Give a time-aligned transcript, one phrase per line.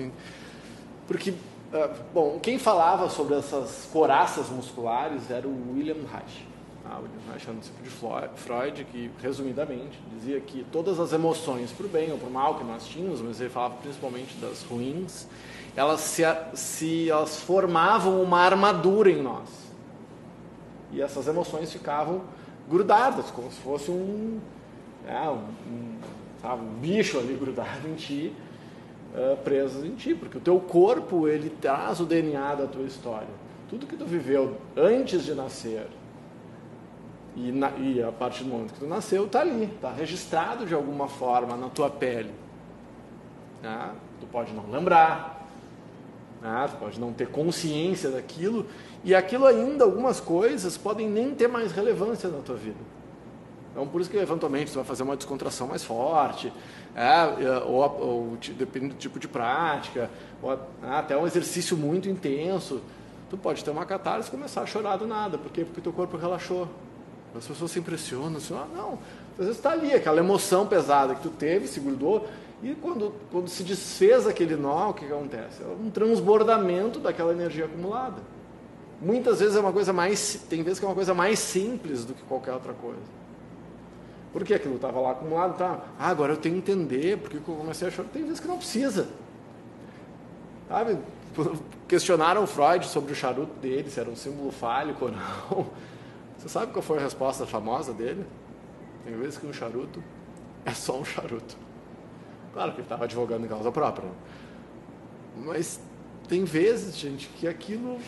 [0.00, 0.12] Assim,
[1.06, 6.48] porque, uh, bom, quem falava sobre essas coraças musculares era o William Reich.
[6.84, 7.84] Ah, o William Reich era um discípulo
[8.34, 12.64] de Freud, que, resumidamente, dizia que todas as emoções, o bem ou o mal que
[12.64, 15.26] nós tínhamos, mas ele falava principalmente das ruins,
[15.76, 16.22] elas se,
[16.54, 19.48] se elas formavam uma armadura em nós.
[20.92, 22.22] E essas emoções ficavam
[22.68, 24.40] grudadas, como se fosse um,
[25.06, 25.98] é, um, um,
[26.40, 28.32] sabe, um bicho ali grudado em ti,
[29.14, 33.28] uh, preso em ti, porque o teu corpo ele traz o DNA da tua história.
[33.68, 35.86] Tudo que tu viveu antes de nascer
[37.36, 40.74] e, na, e a partir do momento que tu nasceu, está ali, está registrado de
[40.74, 42.30] alguma forma na tua pele.
[43.62, 43.92] Né?
[44.20, 45.46] Tu pode não lembrar,
[46.42, 46.68] né?
[46.70, 48.66] tu pode não ter consciência daquilo,
[49.04, 52.78] e aquilo ainda, algumas coisas, podem nem ter mais relevância na tua vida.
[53.80, 56.52] Então, por isso que eventualmente você vai fazer uma descontração mais forte,
[56.94, 60.10] é, é ou, ou, dependendo do tipo de prática,
[60.42, 62.82] ou até um exercício muito intenso,
[63.30, 65.38] tu pode ter uma catarse e começar a chorar do nada.
[65.38, 65.64] Por quê?
[65.64, 66.68] Porque teu corpo relaxou.
[67.34, 68.98] As pessoas se impressionam, assim, ah, não,
[69.38, 72.28] às vezes está ali, aquela emoção pesada que tu teve, se grudou,
[72.62, 75.62] e quando, quando se desfez aquele nó, o que, que acontece?
[75.62, 78.20] É um transbordamento daquela energia acumulada.
[79.00, 82.12] Muitas vezes é uma coisa mais, tem vezes que é uma coisa mais simples do
[82.12, 83.19] que qualquer outra coisa.
[84.32, 85.56] Por que aquilo estava lá acumulado?
[85.58, 88.08] Tá, ah, agora eu tenho que entender porque eu comecei a chorar.
[88.10, 89.08] Tem vezes que não precisa.
[90.68, 90.98] Sabe?
[91.88, 95.66] Questionaram Freud sobre o charuto dele, se era um símbolo fálico ou não.
[96.38, 98.24] Você sabe qual foi a resposta famosa dele?
[99.04, 100.02] Tem vezes que um charuto
[100.64, 101.56] é só um charuto.
[102.52, 104.08] Claro que ele estava advogando em causa própria.
[105.36, 105.80] Mas
[106.28, 107.98] tem vezes, gente, que aquilo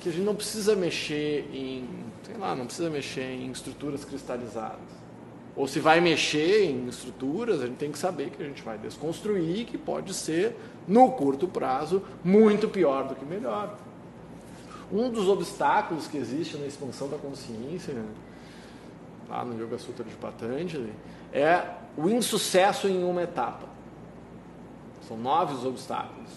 [0.00, 1.88] que a gente não precisa mexer em,
[2.22, 5.05] sei lá, não precisa mexer em estruturas cristalizadas.
[5.56, 8.76] Ou se vai mexer em estruturas, a gente tem que saber que a gente vai
[8.76, 10.54] desconstruir, que pode ser,
[10.86, 13.78] no curto prazo, muito pior do que melhor.
[14.92, 17.94] Um dos obstáculos que existe na expansão da consciência,
[19.28, 20.92] lá no Yoga Sutra de Patanjali,
[21.32, 21.62] é
[21.96, 23.66] o insucesso em uma etapa.
[25.08, 26.28] São nove os obstáculos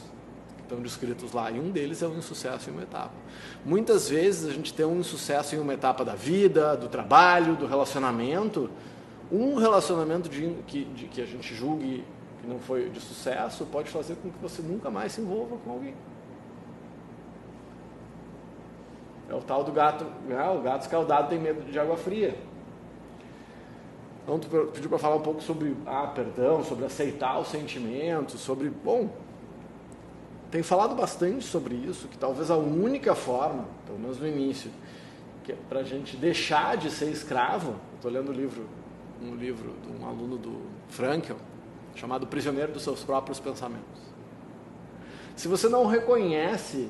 [0.55, 3.13] que estão descritos lá, e um deles é o insucesso em uma etapa.
[3.65, 7.67] Muitas vezes a gente tem um insucesso em uma etapa da vida, do trabalho, do
[7.67, 8.69] relacionamento.
[9.31, 12.03] Um relacionamento de, que, de, que a gente julgue
[12.41, 15.71] que não foi de sucesso pode fazer com que você nunca mais se envolva com
[15.71, 15.93] alguém.
[19.29, 20.49] É o tal do gato, né?
[20.49, 22.35] o gato escaldado tem medo de água fria.
[24.23, 28.69] Então, tu pediu para falar um pouco sobre ah, perdão, sobre aceitar os sentimentos, sobre.
[28.69, 29.09] Bom,
[30.51, 34.71] tem falado bastante sobre isso, que talvez a única forma, pelo menos no início,
[35.43, 37.75] que é para a gente deixar de ser escravo.
[37.95, 38.67] Estou lendo um livro,
[39.21, 41.37] um livro de um aluno do Frankel,
[41.95, 44.01] chamado Prisioneiro dos Seus Próprios Pensamentos.
[45.35, 46.89] Se você não reconhece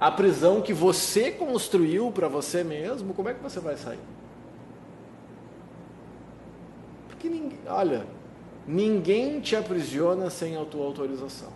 [0.00, 3.98] a prisão que você construiu para você mesmo, como é que você vai sair?
[7.08, 8.06] Porque, ninguém, olha,
[8.66, 11.52] ninguém te aprisiona sem a tua autorização.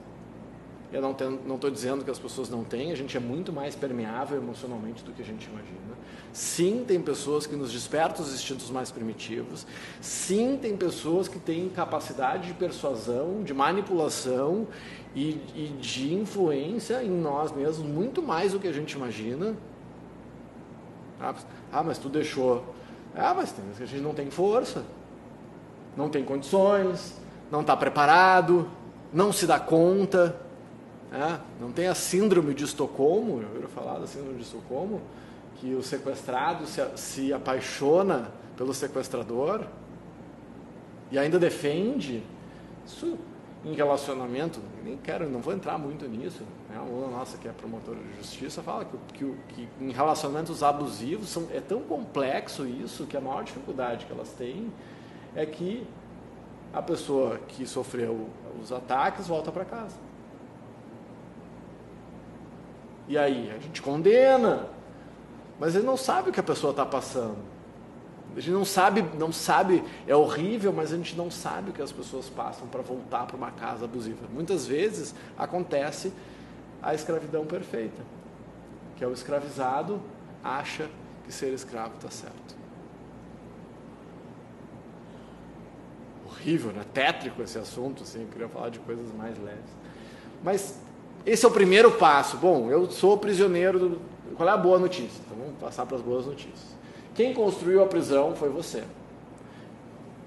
[0.93, 1.13] Eu não
[1.55, 5.11] estou dizendo que as pessoas não têm, a gente é muito mais permeável emocionalmente do
[5.13, 5.97] que a gente imagina.
[6.35, 9.67] Sim, tem pessoas que nos despertam os instintos mais primitivos.
[10.03, 14.69] Sim, tem pessoas que têm capacidade de persuasão, de manipulação
[15.15, 19.57] e, e de influência em nós mesmos, muito mais do que a gente imagina.
[21.19, 21.35] Ah,
[21.73, 22.67] ah mas tu deixou.
[23.17, 24.85] Ah, mas tem, a gente não tem força,
[25.97, 27.19] não tem condições,
[27.51, 28.69] não está preparado,
[29.11, 30.52] não se dá conta.
[31.13, 35.03] É, não tem a síndrome de Estocolmo, já ouviram falar da síndrome de Estocolmo?
[35.57, 39.67] Que o sequestrado se, se apaixona pelo sequestrador
[41.11, 42.23] e ainda defende.
[42.87, 43.19] Isso
[43.65, 46.43] em relacionamento, nem quero, não vou entrar muito nisso.
[46.69, 46.81] Né?
[46.81, 51.47] Uma nossa que é promotora de justiça fala que, que, que em relacionamentos abusivos são,
[51.53, 54.73] é tão complexo isso que a maior dificuldade que elas têm
[55.37, 55.87] é que
[56.73, 58.29] a pessoa que sofreu
[58.61, 59.97] os ataques volta para casa.
[63.13, 64.71] E aí, a gente condena,
[65.61, 67.37] mas ele não sabe o que a pessoa está passando.
[68.35, 71.83] A gente não sabe, não sabe, é horrível, mas a gente não sabe o que
[71.83, 74.27] as pessoas passam para voltar para uma casa abusiva.
[74.33, 76.11] Muitas vezes acontece
[76.81, 78.01] a escravidão perfeita,
[78.97, 80.01] que é o escravizado
[80.43, 80.89] acha
[81.27, 82.57] que ser escravo está certo.
[86.25, 86.83] Horrível, né?
[86.95, 89.71] Tétrico esse assunto, assim, eu queria falar de coisas mais leves.
[90.43, 90.81] Mas
[91.25, 92.37] esse é o primeiro passo.
[92.37, 93.79] Bom, eu sou prisioneiro.
[93.79, 94.01] Do...
[94.37, 95.21] Qual é a boa notícia?
[95.25, 96.73] Então vamos passar para as boas notícias.
[97.15, 98.83] Quem construiu a prisão foi você.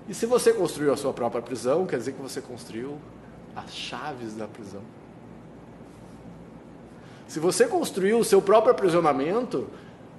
[0.08, 2.98] E se você construiu a sua própria prisão, quer dizer que você construiu
[3.56, 4.82] as chaves da prisão.
[7.28, 9.68] Se você construiu o seu próprio aprisionamento,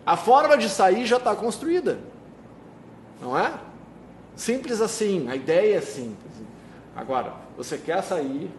[0.04, 1.98] a forma de sair já está construída.
[3.20, 3.54] Não é?
[4.34, 6.32] Simples assim, a ideia é simples.
[6.94, 8.50] Agora, você quer sair,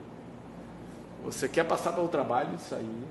[1.24, 3.04] você quer passar pelo trabalho de sair,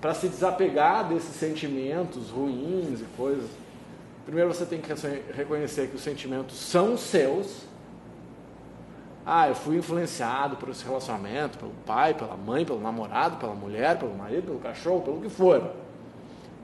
[0.00, 3.48] para se desapegar desses sentimentos ruins e coisas.
[4.24, 4.92] Primeiro você tem que
[5.32, 7.62] reconhecer que os sentimentos são seus.
[9.24, 13.98] Ah, eu fui influenciado por esse relacionamento, pelo pai, pela mãe, pelo namorado, pela mulher,
[13.98, 15.72] pelo marido, pelo cachorro, pelo que for.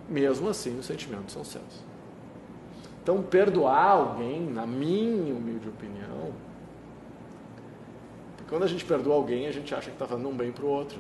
[0.09, 1.93] Mesmo assim, os sentimentos são seus.
[3.03, 6.33] Então, perdoar alguém, na minha humilde opinião,
[8.53, 10.69] quando a gente perdoa alguém, a gente acha que está fazendo um bem para o
[10.69, 10.99] outro.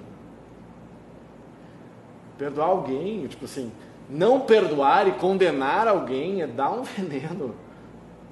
[2.38, 3.70] Perdoar alguém, tipo assim,
[4.08, 7.54] não perdoar e condenar alguém é dar um veneno.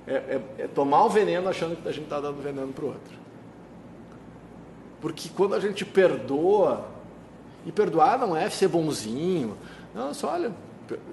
[0.07, 2.89] É, é, é tomar o veneno achando que a gente está dando veneno para o
[2.89, 3.19] outro.
[5.03, 6.89] Porque quando a gente perdoa,
[7.67, 9.55] e perdoar não é ser bonzinho,
[9.95, 10.51] não, só olha,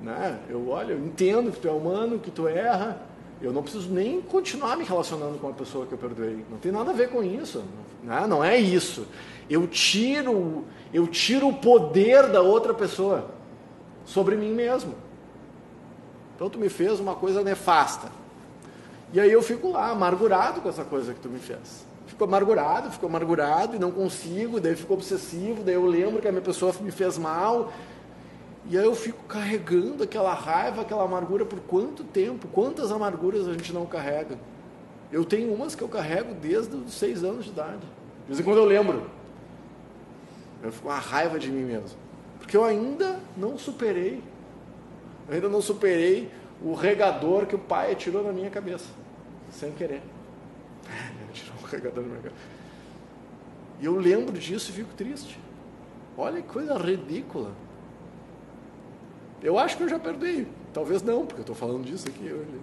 [0.01, 0.39] né?
[0.47, 3.01] Eu olho, eu entendo que tu é humano, que tu erra.
[3.41, 6.43] Eu não preciso nem continuar me relacionando com a pessoa que eu perdoei.
[6.49, 7.63] Não tem nada a ver com isso.
[8.03, 8.25] Né?
[8.27, 9.05] Não é isso.
[9.49, 13.29] Eu tiro, eu tiro o poder da outra pessoa
[14.05, 14.95] sobre mim mesmo.
[16.35, 18.09] Então tu me fez uma coisa nefasta.
[19.13, 21.85] E aí eu fico lá, amargurado com essa coisa que tu me fez.
[22.07, 26.31] Fico amargurado, fico amargurado e não consigo, daí fico obsessivo, daí eu lembro que a
[26.31, 27.71] minha pessoa me fez mal,
[28.69, 32.47] e aí eu fico carregando aquela raiva, aquela amargura por quanto tempo?
[32.49, 34.37] Quantas amarguras a gente não carrega?
[35.09, 37.79] Eu tenho umas que eu carrego desde os seis anos de idade.
[37.79, 39.09] De vez em quando eu lembro.
[40.61, 41.97] Eu fico com uma raiva de mim mesmo.
[42.39, 44.21] Porque eu ainda não superei.
[45.29, 46.29] Eu ainda não superei
[46.61, 48.89] o regador que o pai tirou na minha cabeça.
[49.49, 50.01] Sem querer.
[51.21, 52.41] Ele tirou o regador na minha cabeça.
[53.79, 55.39] E eu lembro disso e fico triste.
[56.17, 57.51] Olha que coisa ridícula.
[59.47, 60.45] Eu acho que eu já perdi.
[60.73, 62.59] Talvez não, porque eu estou falando disso aqui hoje.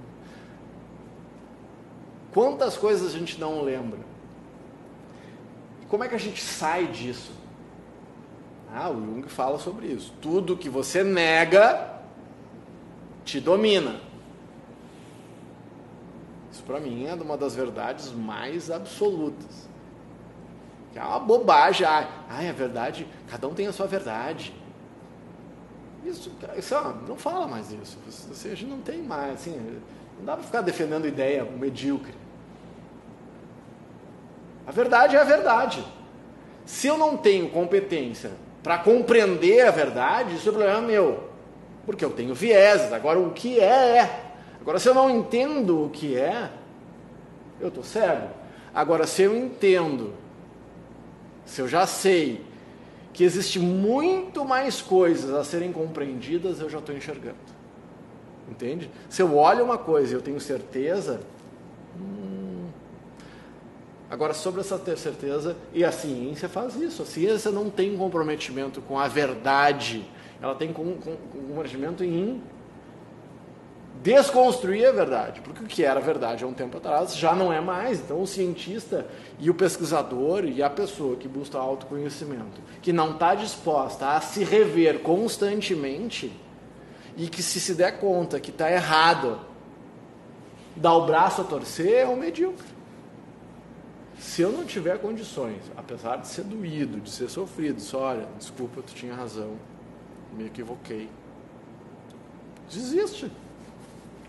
[2.30, 4.00] Quantas coisas a gente não lembra?
[5.80, 7.32] E como é que a gente sai disso?
[8.70, 10.12] Ah, o Jung fala sobre isso.
[10.20, 12.02] Tudo que você nega
[13.24, 13.98] te domina.
[16.52, 19.70] Isso para mim é uma das verdades mais absolutas.
[20.92, 21.86] Que é uma bobagem.
[21.86, 23.08] Ah, é verdade.
[23.26, 24.52] Cada um tem a sua verdade.
[26.04, 26.74] Isso, isso
[27.08, 27.98] não fala mais isso.
[28.48, 29.58] Gente não tem mais, assim,
[30.18, 32.14] não dá para ficar defendendo ideia medíocre.
[34.66, 35.84] A verdade é a verdade.
[36.66, 38.30] Se eu não tenho competência
[38.62, 41.28] para compreender a verdade, isso é problema meu.
[41.84, 42.92] Porque eu tenho vieses.
[42.92, 44.20] Agora, o que é, é.
[44.60, 46.50] Agora, se eu não entendo o que é,
[47.60, 48.28] eu estou cego.
[48.74, 50.14] Agora, se eu entendo,
[51.44, 52.44] se eu já sei
[53.14, 57.36] que existe muito mais coisas a serem compreendidas, eu já estou enxergando.
[58.50, 58.90] Entende?
[59.08, 61.20] Se eu olho uma coisa e eu tenho certeza.
[61.96, 62.66] Hum...
[64.10, 67.02] Agora, sobre essa ter certeza, e a ciência faz isso.
[67.02, 70.04] A ciência não tem comprometimento com a verdade,
[70.42, 72.42] ela tem comprometimento em
[74.02, 77.60] desconstruir a verdade, porque o que era verdade há um tempo atrás já não é
[77.60, 78.00] mais.
[78.00, 79.06] Então, o cientista
[79.38, 84.44] e o pesquisador e a pessoa que busca autoconhecimento, que não está disposta a se
[84.44, 86.32] rever constantemente
[87.16, 89.40] e que, se se der conta que está errado,
[90.74, 92.74] dá o braço a torcer, é um medíocre.
[94.18, 98.82] Se eu não tiver condições, apesar de ser doído, de ser sofrido, só olha, desculpa,
[98.82, 99.52] tu tinha razão,
[100.32, 101.08] me equivoquei.
[102.70, 103.30] Desiste.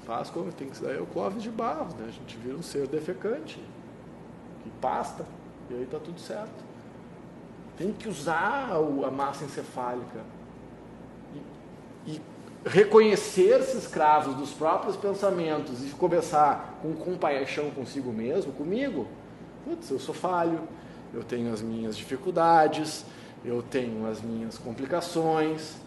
[0.06, 2.06] Faz como tem que ser o Clóvis de Barros, né?
[2.08, 3.60] A gente vira um ser defecante,
[4.64, 5.26] que pasta,
[5.70, 6.64] e aí está tudo certo.
[7.76, 10.22] Tem que usar a massa encefálica
[12.06, 12.22] e, e
[12.66, 19.08] reconhecer-se escravos dos próprios pensamentos e começar com compaixão consigo mesmo, comigo.
[19.64, 20.62] Putz, eu sou falho,
[21.14, 23.06] eu tenho as minhas dificuldades,
[23.44, 25.78] eu tenho as minhas complicações,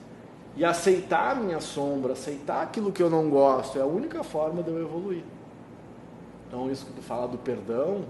[0.57, 4.63] e aceitar a minha sombra, aceitar aquilo que eu não gosto, é a única forma
[4.63, 5.23] de eu evoluir.
[6.47, 8.05] Então, isso que tu fala do perdão,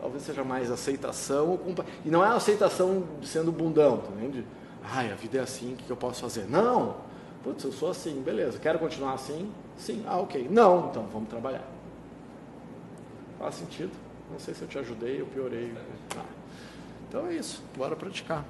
[0.00, 1.50] talvez seja mais aceitação.
[1.50, 1.84] Ou compa...
[2.04, 4.44] E não é aceitação sendo bundão, tá entende?
[4.84, 6.48] Ai, a vida é assim, o que eu posso fazer?
[6.48, 6.96] Não!
[7.42, 8.58] Putz, eu sou assim, beleza.
[8.58, 9.50] Quero continuar assim?
[9.76, 10.04] Sim.
[10.06, 10.48] Ah, ok.
[10.50, 11.64] Não, então vamos trabalhar.
[13.38, 13.92] Faz sentido?
[14.30, 15.72] Não sei se eu te ajudei ou piorei.
[16.16, 16.24] Ah.
[17.08, 18.44] Então é isso, bora praticar.